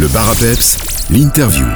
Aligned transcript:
Le 0.00 0.08
bar 0.08 0.30
à 0.30 0.34
peps, 0.34 0.78
l'interview. 1.10 1.66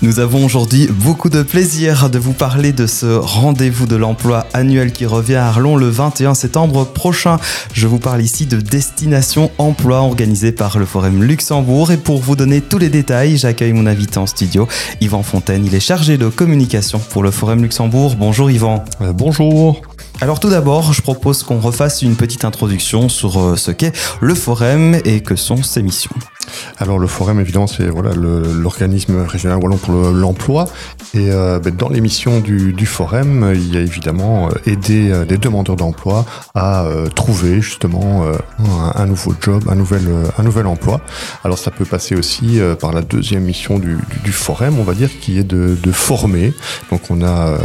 Nous 0.00 0.18
avons 0.18 0.46
aujourd'hui 0.46 0.86
beaucoup 0.90 1.28
de 1.28 1.42
plaisir 1.42 2.08
de 2.08 2.18
vous 2.18 2.32
parler 2.32 2.72
de 2.72 2.86
ce 2.86 3.04
rendez-vous 3.04 3.84
de 3.84 3.96
l'emploi 3.96 4.46
annuel 4.54 4.92
qui 4.92 5.04
revient 5.04 5.34
à 5.34 5.48
Arlon 5.48 5.76
le 5.76 5.90
21 5.90 6.32
septembre 6.32 6.86
prochain. 6.86 7.36
Je 7.74 7.86
vous 7.86 7.98
parle 7.98 8.22
ici 8.22 8.46
de 8.46 8.62
Destination 8.62 9.50
Emploi 9.58 9.98
organisée 9.98 10.52
par 10.52 10.78
le 10.78 10.86
Forum 10.86 11.22
Luxembourg 11.22 11.92
et 11.92 11.98
pour 11.98 12.22
vous 12.22 12.34
donner 12.34 12.62
tous 12.62 12.78
les 12.78 12.88
détails, 12.88 13.36
j'accueille 13.36 13.74
mon 13.74 13.86
invité 13.86 14.16
en 14.16 14.26
studio, 14.26 14.66
Yvan 15.02 15.22
Fontaine. 15.22 15.66
Il 15.66 15.74
est 15.74 15.80
chargé 15.80 16.16
de 16.16 16.30
communication 16.30 16.98
pour 16.98 17.22
le 17.22 17.30
Forum 17.30 17.60
Luxembourg. 17.60 18.16
Bonjour 18.16 18.50
Yvan. 18.50 18.86
Euh, 19.02 19.12
bonjour. 19.12 19.82
Alors 20.22 20.38
tout 20.38 20.50
d'abord, 20.50 20.92
je 20.92 21.02
propose 21.02 21.42
qu'on 21.42 21.58
refasse 21.58 22.02
une 22.02 22.14
petite 22.14 22.44
introduction 22.44 23.08
sur 23.08 23.40
euh, 23.40 23.56
ce 23.56 23.72
qu'est 23.72 23.90
le 24.20 24.36
Forum 24.36 24.94
et 25.04 25.20
que 25.20 25.34
sont 25.34 25.64
ses 25.64 25.82
missions. 25.82 26.14
Alors 26.78 27.00
le 27.00 27.08
Forum, 27.08 27.40
évidemment, 27.40 27.66
c'est 27.66 27.88
l'organisme 27.88 29.24
régional 29.24 29.58
wallon 29.58 29.78
pour 29.78 29.94
l'emploi. 29.94 30.66
et 31.14 31.32
euh, 31.32 31.58
ben, 31.58 31.74
dans 31.74 31.88
les 31.88 32.00
missions 32.00 32.38
du, 32.38 32.86
Forum, 32.86 33.50
il 33.52 33.74
y 33.74 33.76
a 33.76 33.80
évidemment 33.80 34.46
euh, 34.46 34.70
aider 34.70 35.12
les 35.28 35.38
demandeurs 35.38 35.74
d'emploi 35.74 36.24
à 36.54 36.86
trouver 37.16 37.60
justement 37.60 38.24
un, 38.94 39.06
nouveau 39.06 39.34
job, 39.40 39.64
un 39.68 39.74
nouvel, 39.74 40.66
emploi. 40.66 41.00
Alors 41.42 41.58
ça 41.58 41.72
peut 41.72 41.84
passer 41.84 42.14
aussi 42.14 42.60
par 42.78 42.92
la 42.92 43.02
deuxième 43.02 43.42
mission 43.42 43.80
du, 43.80 43.98
Forum, 44.30 44.78
on 44.78 44.84
va 44.84 44.94
dire, 44.94 45.10
qui 45.20 45.38
est 45.38 45.44
de, 45.44 45.92
former. 45.92 46.52
Donc 46.90 47.10
on 47.10 47.22
a 47.22 47.56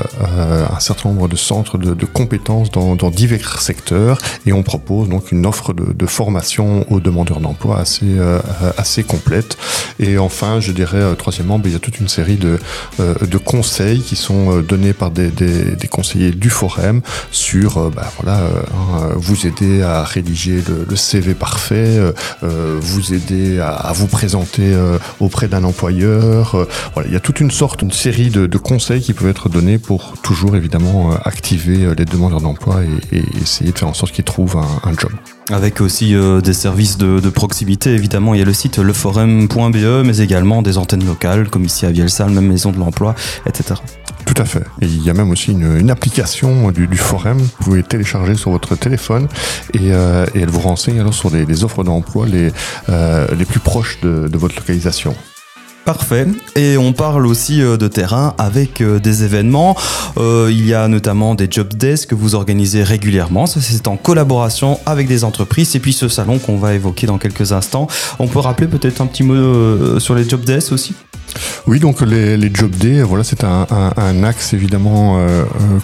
un 0.73 0.79
certain 0.79 1.09
nombre 1.09 1.27
de 1.27 1.35
centres 1.35 1.77
de 1.77 2.05
compétences 2.05 2.46
dans, 2.47 3.09
divers 3.09 3.61
secteurs 3.61 4.19
et 4.45 4.53
on 4.53 4.63
propose 4.63 5.09
donc 5.09 5.31
une 5.31 5.45
offre 5.45 5.73
de, 5.73 6.05
formation 6.05 6.85
aux 6.91 7.01
demandeurs 7.01 7.41
d'emploi 7.41 7.79
assez, 7.79 8.05
euh, 8.05 8.39
assez 8.77 9.03
complète. 9.03 9.57
Et 9.99 10.17
enfin, 10.17 10.59
je 10.61 10.71
dirais, 10.71 10.97
euh, 10.97 11.15
troisièmement, 11.15 11.59
ben, 11.59 11.69
il 11.69 11.73
y 11.73 11.75
a 11.75 11.79
toute 11.79 11.99
une 11.99 12.07
série 12.07 12.37
de, 12.37 12.59
euh, 12.99 13.13
de 13.15 13.37
conseils 13.37 14.01
qui 14.01 14.15
sont 14.15 14.61
donnés 14.61 14.93
par 14.93 15.11
des, 15.11 15.29
des, 15.29 15.87
conseillers 15.89 16.31
du 16.31 16.49
Forum 16.49 17.01
sur 17.31 17.89
ben, 17.91 18.03
voilà, 18.17 18.41
vous 19.15 19.47
aider 19.47 19.81
à 19.81 20.03
rédiger 20.03 20.61
le, 20.89 20.95
CV 20.95 21.33
parfait, 21.33 21.99
vous 22.41 23.13
aider 23.13 23.59
à, 23.59 23.91
vous 23.93 24.07
présenter 24.07 24.75
auprès 25.19 25.47
d'un 25.47 25.63
employeur. 25.63 26.67
voilà, 26.93 27.07
il 27.09 27.13
y 27.13 27.17
a 27.17 27.19
toute 27.19 27.39
une 27.39 27.51
sorte, 27.51 27.81
une 27.81 27.91
série 27.91 28.29
de, 28.29 28.47
de 28.47 28.57
conseils 28.57 29.01
qui 29.01 29.13
peuvent 29.13 29.29
être 29.29 29.49
donnés 29.49 29.77
pour 29.77 30.13
toujours 30.21 30.55
évidemment 30.55 31.11
activer 31.23 31.95
les 31.97 32.05
demandeurs 32.37 32.41
d'emploi 32.41 32.81
et, 33.11 33.23
essayer 33.41 33.71
de 33.71 33.77
faire 33.77 33.87
en 33.87 33.93
sorte 33.93 34.11
qu'ils 34.11 34.23
trouvent 34.23 34.57
un, 34.57 34.93
job. 34.97 35.11
Avec 35.51 35.81
aussi 35.81 36.15
euh, 36.15 36.41
des 36.41 36.53
services 36.53 36.97
de, 36.97 37.29
proximité, 37.29 37.91
évidemment, 37.91 38.33
il 38.33 38.39
y 38.39 38.41
a 38.41 38.45
le 38.45 38.53
site 38.53 38.77
leforum.be, 38.77 40.05
mais 40.05 40.17
également 40.17 40.61
des 40.61 40.77
antennes 40.77 41.05
locales, 41.05 41.49
comme 41.49 41.65
ici 41.65 41.85
à 41.85 41.91
Vielsalm, 41.91 42.33
même 42.33 42.47
Maison 42.47 42.71
de 42.71 42.79
l'Emploi, 42.79 43.15
etc. 43.45 43.75
Tout 44.25 44.41
à 44.41 44.45
fait. 44.45 44.63
Et 44.81 44.85
il 44.85 45.03
y 45.03 45.09
a 45.09 45.13
même 45.13 45.29
aussi 45.31 45.51
une, 45.51 45.89
application 45.89 46.71
du, 46.71 46.87
Forum 46.97 47.37
que 47.37 47.43
vous 47.43 47.63
pouvez 47.63 47.83
télécharger 47.83 48.35
sur 48.35 48.51
votre 48.51 48.75
téléphone 48.75 49.27
et, 49.73 49.93
euh, 49.93 50.25
elle 50.35 50.49
vous 50.49 50.59
renseigne 50.59 50.99
alors 50.99 51.13
sur 51.13 51.29
les, 51.29 51.63
offres 51.63 51.83
d'emploi 51.83 52.25
les, 52.25 52.51
euh, 52.89 53.27
les 53.37 53.45
plus 53.45 53.59
proches 53.59 53.99
de 54.01 54.37
votre 54.37 54.55
localisation. 54.55 55.15
Parfait. 55.87 56.27
Et 56.57 56.77
on 56.77 56.91
parle 56.91 57.25
aussi 57.25 57.61
euh, 57.61 57.77
de 57.77 57.87
terrain 57.87 58.35
avec 58.37 58.81
euh, 58.81 58.99
des 58.99 59.23
événements. 59.23 59.73
Euh, 60.17 60.49
il 60.51 60.67
y 60.67 60.73
a 60.73 60.89
notamment 60.89 61.33
des 61.33 61.47
job 61.49 61.69
que 61.77 62.13
vous 62.13 62.35
organisez 62.35 62.83
régulièrement. 62.83 63.45
Ça, 63.45 63.61
c'est 63.61 63.87
en 63.87 63.95
collaboration 63.95 64.81
avec 64.85 65.07
des 65.07 65.23
entreprises. 65.23 65.77
Et 65.77 65.79
puis 65.79 65.93
ce 65.93 66.09
salon 66.09 66.39
qu'on 66.39 66.57
va 66.57 66.73
évoquer 66.73 67.07
dans 67.07 67.17
quelques 67.17 67.53
instants. 67.53 67.87
On 68.19 68.27
peut 68.27 68.39
rappeler 68.39 68.67
peut-être 68.67 68.99
un 68.99 69.05
petit 69.05 69.23
mot 69.23 69.97
sur 70.01 70.13
les 70.13 70.27
job 70.27 70.41
aussi? 70.73 70.93
Oui, 71.67 71.79
donc 71.79 72.01
les, 72.01 72.53
Job 72.53 72.71
Days, 72.71 73.01
voilà, 73.03 73.23
c'est 73.23 73.45
un, 73.45 74.23
axe 74.23 74.53
évidemment 74.53 75.25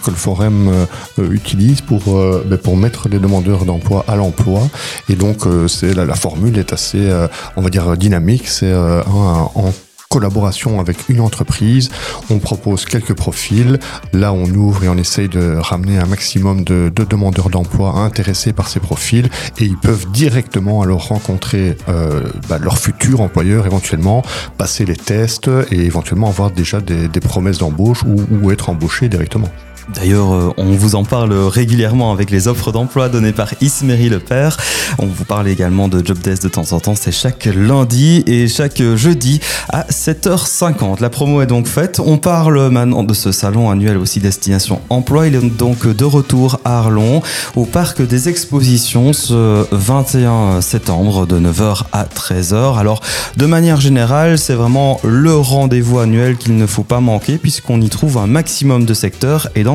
que 0.04 0.10
le 0.10 0.16
Forum 0.16 0.70
utilise 1.18 1.80
pour, 1.80 2.02
ben, 2.44 2.58
pour 2.58 2.76
mettre 2.76 3.08
les 3.08 3.18
demandeurs 3.18 3.64
d'emploi 3.64 4.04
à 4.08 4.16
l'emploi. 4.16 4.60
Et 5.08 5.14
donc, 5.14 5.44
c'est 5.68 5.94
la, 5.94 6.14
formule 6.14 6.58
est 6.58 6.72
assez, 6.72 7.10
on 7.56 7.62
va 7.62 7.70
dire, 7.70 7.96
dynamique. 7.96 8.48
C'est 8.48 8.74
en 8.74 9.72
collaboration 10.14 10.78
avec 10.78 11.08
une 11.08 11.20
entreprise. 11.20 11.90
On 12.30 12.38
propose 12.38 12.84
quelques 12.84 13.14
profils. 13.14 13.80
Là, 14.12 14.32
on 14.32 14.48
ouvre 14.48 14.84
et 14.84 14.88
on 14.88 14.96
essaye 14.96 15.28
de 15.28 15.56
ramener 15.58 15.98
un 15.98 16.06
maximum 16.06 16.62
de, 16.62 16.88
demandeurs 16.88 17.50
d'emploi 17.50 17.90
intéressés 17.98 18.52
par 18.52 18.68
ces 18.68 18.78
profils 18.78 19.28
et 19.58 19.64
ils 19.64 19.76
peuvent 19.76 20.06
directement 20.12 20.82
alors 20.82 21.08
rencontrer 21.08 21.76
euh, 21.88 22.22
bah, 22.48 22.58
leur 22.58 22.78
futur 22.78 23.22
employeur 23.22 23.66
éventuellement, 23.66 24.22
passer 24.56 24.84
les 24.84 24.96
tests 24.96 25.50
et 25.72 25.80
éventuellement 25.80 26.28
avoir 26.28 26.52
déjà 26.52 26.80
des, 26.80 27.08
promesses 27.20 27.58
d'embauche 27.58 28.04
ou, 28.04 28.50
être 28.52 28.68
embauché 28.68 29.08
directement. 29.08 29.48
D'ailleurs, 29.92 30.32
euh, 30.32 30.54
on 30.56 30.72
vous 30.72 30.94
en 30.94 31.04
parle 31.04 31.34
régulièrement 31.34 32.10
avec 32.10 32.30
les 32.30 32.48
offres 32.48 32.72
d'emploi 32.72 33.10
données 33.10 33.32
par 33.32 33.50
Ismery 33.60 34.08
Le 34.08 34.18
Père. 34.18 34.56
On 34.98 35.06
vous 35.06 35.24
parle 35.24 35.46
également 35.48 35.88
de 35.88 36.04
Job 36.04 36.18
Desk 36.18 36.42
de 36.42 36.48
temps 36.48 36.72
en 36.72 36.80
temps. 36.80 36.94
C'est 36.94 37.12
chaque 37.12 37.44
lundi 37.44 38.24
et 38.26 38.48
chaque 38.48 38.82
jeudi 38.94 39.40
à 39.68 39.82
7h50. 39.90 41.02
La 41.02 41.10
promo 41.10 41.42
est 41.42 41.46
donc 41.46 41.66
faite. 41.66 42.00
On 42.04 42.16
parle 42.16 42.70
maintenant 42.70 43.02
de 43.02 43.12
ce 43.12 43.30
salon 43.30 43.70
annuel 43.70 43.98
aussi 43.98 44.20
Destination 44.20 44.80
Emploi. 44.88 45.26
Il 45.26 45.34
est 45.34 45.50
donc 45.50 45.86
de 45.86 46.04
retour 46.04 46.60
à 46.64 46.78
Arlon 46.78 47.22
au 47.54 47.66
parc 47.66 48.00
des 48.00 48.28
expositions 48.30 49.12
ce 49.12 49.66
21 49.70 50.62
septembre 50.62 51.26
de 51.26 51.38
9h 51.38 51.82
à 51.92 52.04
13h. 52.04 52.78
Alors, 52.78 53.02
de 53.36 53.46
manière 53.46 53.80
générale, 53.80 54.38
c'est 54.38 54.54
vraiment 54.54 54.98
le 55.04 55.36
rendez-vous 55.36 55.98
annuel 55.98 56.36
qu'il 56.36 56.56
ne 56.56 56.66
faut 56.66 56.84
pas 56.84 57.00
manquer 57.00 57.36
puisqu'on 57.36 57.82
y 57.82 57.90
trouve 57.90 58.16
un 58.16 58.26
maximum 58.26 58.86
de 58.86 58.94
secteurs 58.94 59.48
et 59.54 59.62
dans 59.62 59.73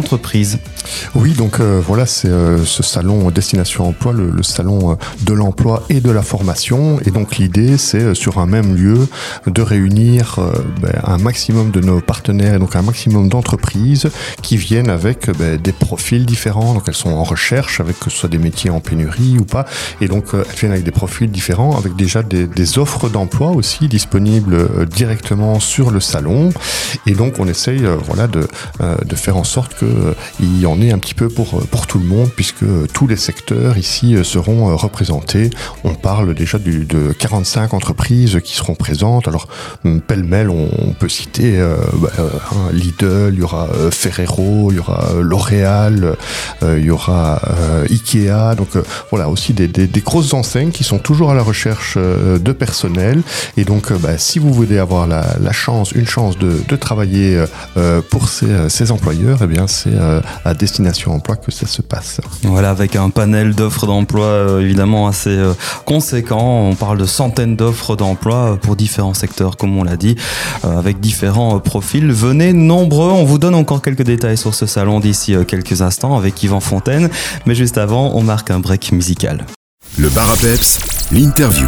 Oui, 1.16 1.34
donc 1.34 1.60
euh, 1.60 1.82
voilà, 1.86 2.06
c'est 2.06 2.28
euh, 2.28 2.64
ce 2.66 2.84
salon 2.84 3.30
Destination 3.32 3.88
Emploi, 3.88 4.14
le, 4.14 4.44
salon 4.44 4.92
euh, 4.92 4.96
de 5.22 5.34
l'emploi 5.34 5.84
et 5.90 6.02
de 6.02 6.12
la 6.12 6.22
formation. 6.22 7.00
Et 7.06 7.12
donc 7.12 7.38
l'idée, 7.38 7.78
c'est 7.78 8.14
sur 8.14 8.40
un 8.40 8.46
même 8.46 8.76
lieu 8.76 9.08
de 9.48 9.62
réunir 9.62 10.40
ben, 10.82 10.94
un 11.04 11.18
maximum 11.18 11.72
de 11.72 11.82
nos 11.82 12.02
partenaires 12.02 12.56
et 12.56 12.60
donc 12.60 12.76
un 12.76 12.82
maximum 12.82 13.30
d'entreprises 13.30 14.10
qui 14.42 14.58
viennent 14.58 14.90
avec 14.90 15.30
ben, 15.38 15.58
des 15.58 15.72
profils 15.72 16.26
différents. 16.26 16.74
Donc 16.74 16.84
elles 16.88 16.94
sont 16.94 17.12
en 17.12 17.24
recherche 17.24 17.80
avec 17.80 18.00
que 18.00 18.10
ce 18.10 18.18
soit 18.18 18.30
des 18.30 18.38
métiers 18.38 18.70
en 18.70 18.80
pénurie 18.80 19.38
ou 19.40 19.46
pas. 19.46 19.66
Et 20.02 20.08
donc 20.08 20.28
elles 20.34 20.56
viennent 20.58 20.72
avec 20.72 20.84
des 20.84 20.92
profils 20.92 21.30
différents, 21.30 21.78
avec 21.78 21.96
déjà 21.96 22.24
des, 22.24 22.48
des 22.48 22.78
offres 22.78 23.10
d'emploi 23.10 23.52
aussi 23.52 23.88
disponibles 23.88 24.88
directement 24.88 25.60
sur 25.60 25.92
le 25.92 26.00
salon. 26.00 26.52
Et 27.06 27.14
donc 27.14 27.36
on 27.40 27.48
essaye 27.48 27.84
voilà 28.06 28.28
de, 28.28 28.48
de 29.06 29.16
faire 29.16 29.38
en 29.38 29.44
sorte 29.44 29.76
que 29.76 29.89
il 30.40 30.60
y 30.60 30.66
en 30.66 30.82
ait 30.82 30.92
un 30.92 31.00
petit 31.00 31.14
peu 31.14 31.30
pour, 31.30 31.62
pour 31.68 31.88
tout 31.88 32.00
le 32.00 32.06
monde, 32.06 32.30
puisque 32.36 32.66
tous 32.94 33.08
les 33.08 33.18
secteurs 33.18 33.78
ici 33.78 34.16
seront 34.24 34.76
représentés. 34.76 35.50
On 35.84 35.96
parle 35.96 36.34
déjà 36.34 36.58
du, 36.58 36.86
de 36.86 37.14
45 37.18 37.74
entreprises 37.74 38.40
qui 38.44 38.56
seront 38.56 38.76
présentes. 38.76 39.28
Alors, 39.28 39.48
pêle-mêle, 40.08 40.50
on, 40.50 40.94
peut 41.00 41.10
citer 41.10 41.60
euh, 41.60 41.76
bah, 41.94 42.10
Lidl, 42.74 43.32
il 43.34 43.40
y 43.40 43.42
aura 43.42 43.68
euh, 43.76 43.92
Ferrero, 43.92 44.72
il 44.72 44.78
y 44.78 44.80
aura 44.80 45.12
euh, 45.12 45.22
L'Oréal, 45.22 46.16
il 46.62 46.84
y 46.84 46.92
aura 46.92 47.42
Ikea. 47.90 48.56
Donc, 48.56 48.70
voilà, 49.12 49.30
aussi 49.30 49.54
des, 49.54 49.88
grosses 50.02 50.34
enseignes 50.34 50.72
qui 50.72 50.84
sont 50.84 51.00
toujours 51.00 51.32
à 51.32 51.34
la 51.34 51.44
recherche 51.44 51.98
de 51.98 52.52
personnel. 52.52 53.22
Et 53.58 53.64
donc, 53.64 53.94
bah, 53.94 54.18
si 54.18 54.40
vous 54.40 54.54
voulez 54.54 54.80
avoir 54.80 55.08
la, 55.08 55.52
chance, 55.52 55.92
une 55.92 56.08
chance 56.08 56.38
de, 56.38 56.76
travailler 56.76 57.44
pour 58.10 58.30
ces, 58.30 58.70
ces 58.70 58.92
employeurs, 58.92 59.40
eh 59.44 59.48
bien, 59.48 59.68
c'est 59.84 59.94
euh, 59.94 60.22
à 60.44 60.54
destination 60.54 61.14
emploi 61.14 61.38
que 61.38 61.52
ça 61.52 61.66
se 61.66 61.82
passe. 61.82 62.20
Voilà, 62.44 62.70
avec 62.70 62.96
un 62.96 63.10
panel 63.10 63.56
d'offres 63.56 63.88
d'emploi 63.88 64.26
euh, 64.26 64.60
évidemment 64.60 65.08
assez 65.08 65.30
euh, 65.30 65.54
conséquent. 65.86 66.68
On 66.70 66.76
parle 66.76 66.98
de 66.98 67.06
centaines 67.06 67.56
d'offres 67.56 67.96
d'emploi 67.96 68.58
pour 68.62 68.76
différents 68.76 69.14
secteurs, 69.14 69.58
comme 69.58 69.78
on 69.78 69.84
l'a 69.84 69.96
dit, 69.98 70.16
avec 70.64 71.00
différents 71.00 71.60
profils. 71.60 72.12
Venez 72.12 72.54
nombreux. 72.54 73.12
On 73.12 73.24
vous 73.24 73.38
donne 73.38 73.56
encore 73.56 73.82
quelques 73.82 74.04
détails 74.04 74.38
sur 74.38 74.54
ce 74.54 74.66
salon 74.66 75.00
d'ici 75.00 75.36
quelques 75.48 75.82
instants 75.82 76.18
avec 76.18 76.42
Yvan 76.44 76.60
Fontaine. 76.60 77.10
Mais 77.46 77.56
juste 77.56 77.78
avant, 77.78 78.12
on 78.16 78.22
marque 78.22 78.52
un 78.52 78.60
break 78.60 78.92
musical. 78.92 79.46
Le 79.98 80.10
bar 80.10 80.30
à 80.30 80.36
l'interview. 81.12 81.68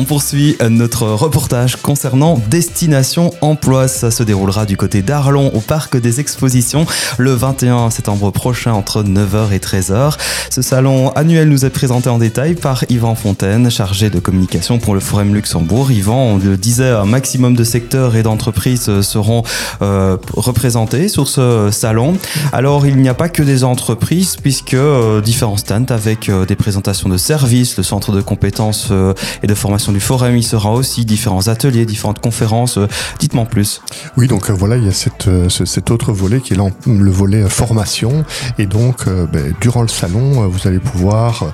On 0.00 0.04
poursuit 0.04 0.56
notre 0.70 1.08
reportage 1.08 1.74
concernant 1.74 2.40
Destination 2.50 3.32
Emploi. 3.40 3.88
Ça 3.88 4.12
se 4.12 4.22
déroulera 4.22 4.64
du 4.64 4.76
côté 4.76 5.02
d'Arlon 5.02 5.50
au 5.52 5.60
parc 5.60 5.96
des 5.96 6.20
expositions 6.20 6.86
le 7.18 7.32
21 7.32 7.90
septembre 7.90 8.30
prochain 8.30 8.72
entre 8.74 9.02
9h 9.02 9.50
et 9.52 9.58
13h. 9.58 10.16
Ce 10.50 10.62
salon 10.62 11.10
annuel 11.16 11.48
nous 11.48 11.64
est 11.64 11.70
présenté 11.70 12.08
en 12.08 12.18
détail 12.18 12.54
par 12.54 12.84
Yvan 12.88 13.16
Fontaine, 13.16 13.72
chargé 13.72 14.08
de 14.08 14.20
communication 14.20 14.78
pour 14.78 14.94
le 14.94 15.00
Forum 15.00 15.34
Luxembourg. 15.34 15.90
Yvan, 15.90 16.34
on 16.34 16.36
le 16.38 16.56
disait, 16.56 16.90
un 16.90 17.04
maximum 17.04 17.56
de 17.56 17.64
secteurs 17.64 18.14
et 18.14 18.22
d'entreprises 18.22 19.00
seront 19.00 19.42
euh, 19.82 20.16
représentés 20.36 21.08
sur 21.08 21.26
ce 21.26 21.70
salon. 21.72 22.16
Alors 22.52 22.86
il 22.86 22.98
n'y 22.98 23.08
a 23.08 23.14
pas 23.14 23.28
que 23.28 23.42
des 23.42 23.64
entreprises 23.64 24.36
puisque 24.36 24.74
euh, 24.74 25.20
différents 25.20 25.56
stands 25.56 25.86
avec 25.88 26.28
euh, 26.28 26.46
des 26.46 26.54
présentations 26.54 27.08
de 27.08 27.16
services, 27.16 27.76
le 27.76 27.82
centre 27.82 28.12
de 28.12 28.20
compétences 28.20 28.90
euh, 28.92 29.12
et 29.42 29.48
de 29.48 29.54
formation 29.54 29.87
du 29.92 30.00
forum, 30.00 30.36
il 30.36 30.42
sera 30.42 30.72
aussi 30.72 31.04
différents 31.04 31.48
ateliers, 31.48 31.86
différentes 31.86 32.20
conférences. 32.20 32.78
Euh, 32.78 32.86
dites-moi 33.18 33.44
plus. 33.46 33.80
Oui, 34.16 34.26
donc 34.26 34.50
euh, 34.50 34.52
voilà, 34.52 34.76
il 34.76 34.84
y 34.84 34.88
a 34.88 34.92
cette, 34.92 35.28
euh, 35.28 35.48
cet 35.48 35.90
autre 35.90 36.12
volet 36.12 36.40
qui 36.40 36.54
est 36.54 36.56
le 36.56 37.10
volet 37.10 37.48
formation. 37.48 38.24
Et 38.58 38.66
donc, 38.66 39.06
ben, 39.06 39.54
durant 39.60 39.82
le 39.82 39.88
salon, 39.88 40.48
vous 40.48 40.66
allez 40.66 40.78
pouvoir 40.78 41.52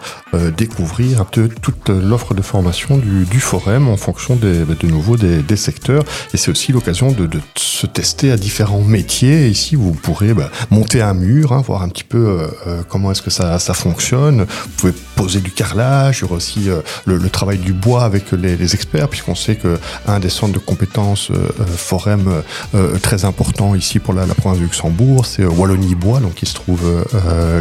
découvrir 0.56 1.20
un 1.20 1.24
peu 1.24 1.48
toute 1.48 1.88
l'offre 1.88 2.34
de 2.34 2.42
formation 2.42 2.98
du, 2.98 3.40
forum 3.40 3.88
en 3.88 3.96
fonction 3.96 4.36
ben, 4.36 4.66
de 4.66 4.86
nouveau 4.86 5.16
des, 5.16 5.56
secteurs. 5.56 6.04
Et 6.32 6.36
c'est 6.36 6.50
aussi 6.50 6.72
l'occasion 6.72 7.12
de, 7.12 7.28
se 7.56 7.86
tester 7.86 8.32
à 8.32 8.36
différents 8.36 8.80
métiers. 8.80 9.48
ici, 9.48 9.76
vous 9.76 9.92
pourrez 9.92 10.34
ben, 10.34 10.48
monter 10.70 11.02
un 11.02 11.14
mur, 11.14 11.52
hein, 11.52 11.62
voir 11.64 11.82
un 11.82 11.88
petit 11.88 12.04
peu 12.04 12.48
comment 12.88 13.10
est-ce 13.12 13.22
que 13.22 13.30
ça, 13.30 13.58
ça 13.58 13.74
fonctionne. 13.74 14.42
Vous 14.42 14.70
pouvez 14.76 14.94
poser 15.16 15.40
du 15.40 15.50
carrelage. 15.50 16.18
Il 16.18 16.22
y 16.22 16.24
aura 16.24 16.36
aussi 16.36 16.68
le 17.04 17.30
travail 17.30 17.58
du 17.58 17.72
bois 17.72 18.04
avec 18.04 18.23
les, 18.32 18.74
experts, 18.74 19.08
puisqu'on 19.08 19.34
sait 19.34 19.56
qu'un 19.56 20.20
des 20.20 20.28
centres 20.28 20.54
de 20.54 20.58
compétences 20.58 21.30
euh, 21.30 21.34
euh 21.60 21.64
Forem 21.66 22.42
euh, 22.74 22.98
très 22.98 23.24
important 23.24 23.74
ici 23.74 23.98
pour 23.98 24.14
la, 24.14 24.26
province 24.26 24.58
de 24.58 24.64
Luxembourg, 24.64 25.26
c'est 25.26 25.44
Wallonie-Bois, 25.44 26.20
donc 26.20 26.34
qui 26.34 26.46
se 26.46 26.54
trouve 26.54 27.04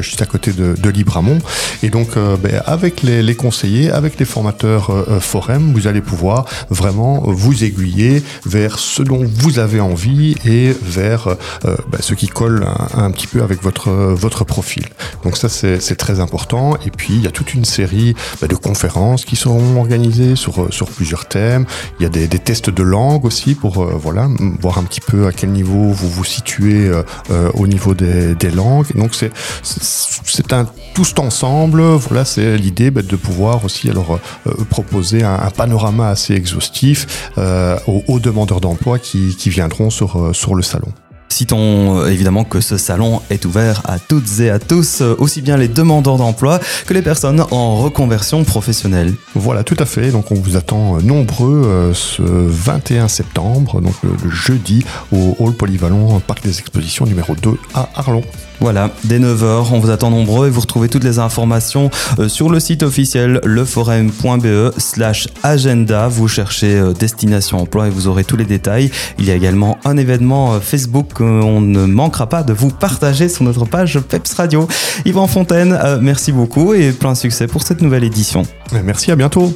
juste 0.02 0.22
à 0.22 0.26
côté 0.26 0.52
de, 0.52 0.76
de 0.76 0.90
Libramont. 0.90 1.40
Et 1.82 1.90
donc, 1.90 2.16
ben, 2.42 2.62
avec 2.66 3.04
les, 3.04 3.36
conseillers, 3.36 3.92
avec 3.92 4.20
les 4.20 4.26
formateurs 4.26 4.92
Forem, 5.20 5.74
vous 5.74 5.88
allez 5.88 6.02
pouvoir 6.02 6.46
vraiment 6.70 7.24
vous 7.26 7.64
aiguiller 7.64 8.24
vers 8.46 8.80
ce 8.80 9.04
dont 9.04 9.24
vous 9.24 9.60
avez 9.60 9.80
envie 9.80 10.36
et 10.46 10.74
vers 10.82 11.36
ben, 11.64 12.00
ce 12.00 12.14
qui 12.14 12.28
colle 12.28 12.66
un, 12.96 13.12
petit 13.12 13.28
peu 13.28 13.44
avec 13.44 13.62
votre, 13.62 13.90
votre 13.92 14.44
profil. 14.46 14.86
Donc 15.24 15.38
ça, 15.38 15.50
c'est 15.50 15.96
très 15.96 16.20
important. 16.20 16.78
Et 16.86 16.92
puis, 16.92 17.14
il 17.16 17.22
y 17.22 17.28
a 17.28 17.32
toute 17.32 17.54
une 17.54 17.66
série 17.66 18.16
ben, 18.42 18.48
de 18.48 18.56
conférences 18.56 19.26
qui 19.26 19.36
seront 19.36 19.78
organisées 19.78 20.36
sur, 20.36 20.53
euh, 20.60 20.68
sur 20.72 20.88
plusieurs 20.88 21.26
thèmes. 21.26 21.66
Il 22.00 22.04
y 22.04 22.06
a 22.06 22.10
des, 22.10 22.28
tests 22.28 22.70
de 22.70 22.84
langue 22.84 23.26
aussi 23.26 23.56
pour 23.56 23.84
euh, 23.84 23.94
voilà 23.96 24.28
voir 24.60 24.78
un 24.78 24.84
petit 24.84 25.02
peu 25.02 25.28
à 25.28 25.32
quel 25.32 25.52
niveau 25.52 25.92
vous 25.92 26.10
vous 26.10 26.24
situez 26.24 26.90
euh, 26.90 27.52
au 27.54 27.68
niveau 27.68 27.94
des, 27.94 28.52
langues. 28.54 28.88
Donc 28.96 29.16
c'est 29.16 29.32
c'est 29.64 30.54
un 30.54 30.68
tout 30.94 31.20
ensemble. 31.20 31.82
Voilà, 31.82 32.26
c'est 32.26 32.58
l'idée 32.58 32.92
bah, 32.92 33.02
de 33.02 33.16
pouvoir 33.16 33.66
aussi 33.66 33.90
alors 33.90 34.20
proposer 34.70 35.24
un, 35.24 35.36
un, 35.36 35.50
panorama 35.50 36.10
assez 36.10 36.34
exhaustif 36.34 37.32
aux, 37.38 38.04
aux, 38.08 38.20
demandeurs 38.20 38.62
d'emploi 38.62 39.00
qui, 39.00 39.36
qui 39.36 39.50
viendront 39.50 39.90
sur 39.90 40.36
sur 40.36 40.56
le 40.56 40.62
salon. 40.62 40.92
Citons 41.30 42.00
euh, 42.00 42.10
évidemment 42.10 42.44
que 42.44 42.62
ce 42.62 42.78
salon 42.78 43.22
est 43.30 43.46
ouvert 43.46 43.82
à 43.86 43.98
toutes 43.98 44.40
et 44.40 44.50
à 44.50 44.60
tous, 44.60 45.02
euh, 45.02 45.16
aussi 45.18 45.42
bien 45.42 45.58
les 45.58 45.68
demandeurs 45.68 46.18
d'emploi 46.18 46.60
que 46.86 46.94
les 46.94 47.02
personnes 47.02 47.44
en 47.50 47.78
reconversion 47.78 48.44
professionnelle. 48.44 49.14
Voilà, 49.34 49.64
tout 49.64 49.78
à 49.80 49.86
fait. 49.86 50.12
Donc 50.12 50.32
on 50.32 50.36
vous 50.36 50.58
attend 50.58 50.98
euh, 50.98 51.02
nombreux 51.02 51.92
ce 51.94 52.22
21 52.22 53.08
septembre, 53.08 53.82
donc 53.82 53.96
le 54.04 54.30
jeudi, 54.30 54.86
au 55.12 55.36
Hall 55.40 55.54
Polyvalent 55.54 56.20
Parc 56.20 56.44
des 56.44 56.60
Expositions 56.60 57.06
numéro 57.06 57.36
2 57.36 57.58
à 57.74 57.90
Arlon. 57.96 58.24
Voilà, 58.64 58.92
dès 59.04 59.20
9h, 59.20 59.68
on 59.74 59.80
vous 59.80 59.90
attend 59.90 60.10
nombreux 60.10 60.48
et 60.48 60.50
vous 60.50 60.62
retrouvez 60.62 60.88
toutes 60.88 61.04
les 61.04 61.20
informations 61.20 61.92
sur 62.28 62.50
le 62.50 62.62
site 62.62 62.82
officiel 62.82 63.42
leforum.be 63.44 64.72
slash 64.78 65.28
agenda. 65.44 66.08
Vous 66.08 66.30
cherchez 66.30 66.82
Destination 66.98 67.60
Emploi 67.60 67.88
et 67.88 67.90
vous 67.90 68.08
aurez 68.08 68.24
tous 68.24 68.38
les 68.38 68.46
détails. 68.46 68.90
Il 69.20 69.26
y 69.26 69.32
a 69.32 69.36
également 69.36 69.78
un 69.84 69.98
événement 69.98 70.60
Facebook 70.62 71.20
on 71.20 71.62
ne 71.62 71.86
manquera 71.86 72.28
pas 72.28 72.44
de 72.44 72.54
vous 72.54 72.70
partager 72.70 73.30
sur 73.30 73.44
notre 73.44 73.66
page 73.66 74.00
Peps 74.00 74.34
Radio. 74.34 74.68
Yvan 75.06 75.28
Fontaine, 75.28 75.78
euh, 75.84 76.00
merci 76.02 76.32
beaucoup 76.32 76.74
et 76.74 76.92
plein 76.92 77.16
succès 77.16 77.48
pour 77.48 77.64
cette 77.64 77.82
nouvelle 77.82 78.04
édition. 78.04 78.44
Merci, 78.84 79.12
à 79.12 79.16
bientôt. 79.16 79.54